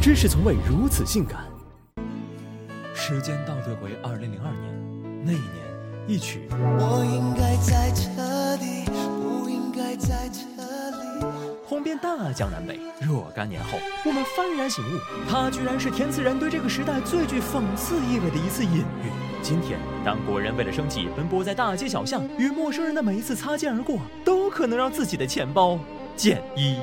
[0.00, 1.44] 知识从未如此性感。
[2.94, 5.52] 时间倒退回二零零二年，那一年，
[6.08, 6.48] 一曲。
[6.50, 11.26] 我应该在这里，不应该在这里。
[11.66, 12.80] 红遍大江南北。
[13.02, 13.76] 若干年后，
[14.06, 14.98] 我们幡然醒悟，
[15.28, 19.12] 它居然是填词人对这个时代最具讽刺意味的一次隐喻。
[19.42, 25.78] 今天，当国人为了生计奔波在大街小巷，与陌生人的每一次擦肩而过，都可能让自己的钱包
[26.16, 26.78] 减一。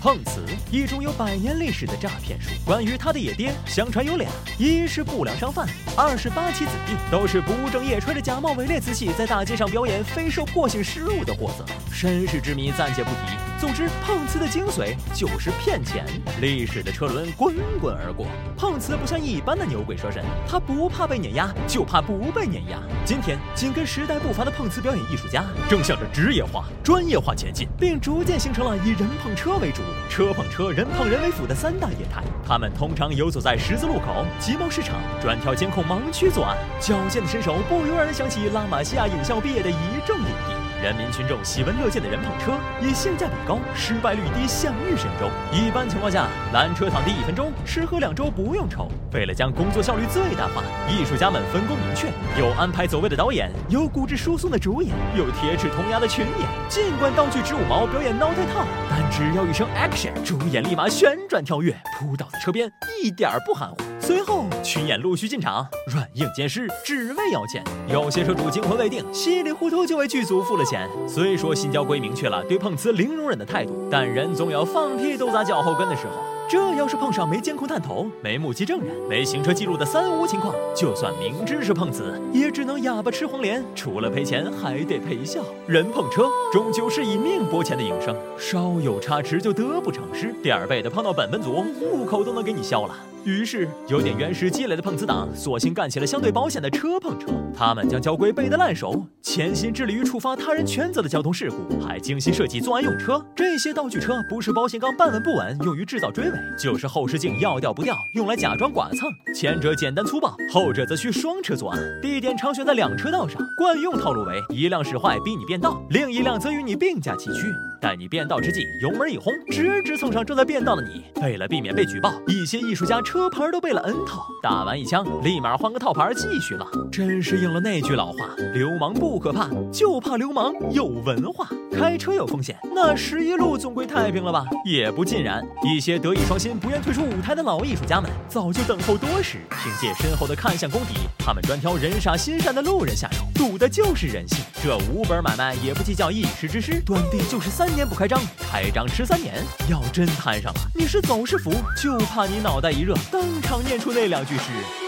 [0.00, 2.50] 碰瓷，一种有百年历史的诈骗术。
[2.64, 4.28] 关于他的野爹，相传有俩：
[4.58, 11.64] 一是不良商贩，二是八旗子弟，都是不务正业，揣着假冒伪劣瓷器，在大街上表演非受破性失误的货色。
[11.96, 13.34] 身世之谜暂且不提。
[13.58, 16.04] 总之，碰瓷的精髓就是骗钱。
[16.42, 22.78] 历史的车轮滚滚而过，碰瓷不像一般的牛鬼蛇神，他不怕被碾压，就怕不被碾压。
[23.02, 29.80] 今天，紧跟时代步伐的碰瓷表演艺术家，正向着职业化、专业化前进，并逐渐形成了以人碰车为主。
[30.10, 36.58] 车碰车，人碰人为辅的三大业态，他们通常游走在十字路口、集贸市场，专挑监控盲区作案。
[36.78, 39.74] 矫健的身手不由让人想起拉玛西亚影校毕业的一
[40.06, 40.65] 众影帝。
[40.82, 45.28] 人民群众喜闻乐见的人碰车，以性价比高、失败率低享誉神州。
[45.50, 48.88] 一般情况下，拦车躺地一分钟，吃喝两周不用愁。
[49.12, 56.48] 为了将工作效率最大化，艺术家们分工明确，有安排走位的导演，有骨质疏松的主演，有铁齿铜牙的群演。
[56.68, 62.70] 尽管道具值五毛，表演脑袋套，但只要一声 action，主演立马旋转跳跃，扑倒在车边，
[63.02, 63.76] 一点不含糊。
[64.06, 67.60] 随后，群演陆续进场，软硬兼施，只为要钱。
[67.88, 70.88] 有些车主惊魂未定，稀里糊涂就为剧组付了钱。
[71.08, 76.12] 虽说新交规明确了对碰瓷零容忍的态度，但人总有放屁都砸脚后跟的时候。
[76.48, 85.42] 这要是碰上没监控探头、没目击证人、没行车记录的三无情况，就算明知是碰瓷，也只能哑巴吃黄连，除了赔钱还得赔笑。
[85.66, 90.32] 人碰车终究是以命搏钱的营生，稍有差池就得不偿失。
[90.44, 92.94] 点儿背的碰到本本族，户口都能给你消了。
[93.26, 97.26] 于是，有点原始积累的碰瓷党，索性干起了相对保险的车碰车。
[97.52, 103.20] 他们将交规背得烂熟，潜心致力于触发他人全责的交通事故，还精心设计作案用车。
[103.34, 106.38] 这些道具车不是保险杠半稳不稳，用于制造追尾。
[106.56, 109.10] 就是后视镜要掉不掉，用来假装剐蹭。
[109.34, 111.80] 前者简单粗暴，后者则需双车作案。
[112.00, 117.52] 地点常选在两车道上，惯用套路为一辆使坏逼你变道，另一辆则与你并驾齐驱。
[117.80, 121.04] 待你变道之际，油门一轰，直直蹭上正在变道的你。
[121.22, 126.66] 为了避免被举报，一些艺术家车牌都备了 N 套，打完一枪，立马换个套牌继续浪。
[126.90, 131.46] 真是应了那句老话：流氓不可怕，就怕流氓有文化。
[131.72, 134.44] 开车有风险，那十一路总归太平了吧？
[134.64, 135.44] 也不尽然。
[135.62, 139.38] 一些德艺双馨、不愿退出舞台的老艺术家们，早就等候多时。
[139.62, 144.38] 凭借深厚的看相功底，他们专挑人傻心善的路人下手，赌的就是人性。
[144.62, 149.44] 这五本买卖也不计较一时之失，断定就是三三年不开张，开张吃三年。
[149.68, 154.44] 要真摊上了，你是走是福，就怕你脑袋一热，当场念出那两句诗。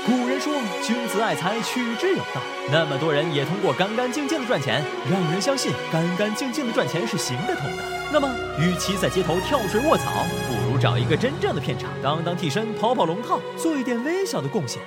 [0.06, 0.54] 古人说
[0.86, 2.40] ：“君子爱财，取之有道。”
[2.70, 7.82] 那么多人也通过干干净净的赚钱，让人相信干干净净的赚钱是行得通的。
[8.12, 14.80] 那么，与其在街头跳水卧草，不如找一个真正的片场，当当替身，跑跑龙套，做一点微小的贡献。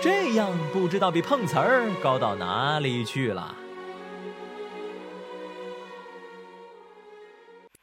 [0.00, 3.56] 这样不知道比碰瓷儿高到哪里去了。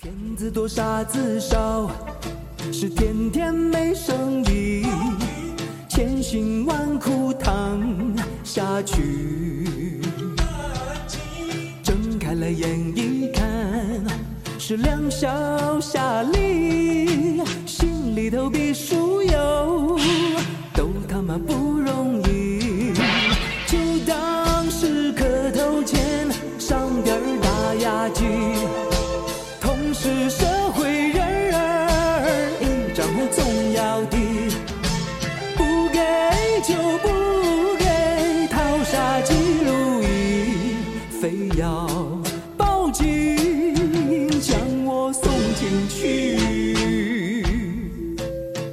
[0.01, 1.91] 骗子多傻子少，
[2.73, 4.83] 是天天没生意，
[5.87, 7.79] 千辛万苦躺
[8.43, 10.01] 下去，
[11.83, 14.03] 睁开了眼一看，
[14.57, 19.20] 是两小下力，心里头比输
[41.61, 41.90] 울려.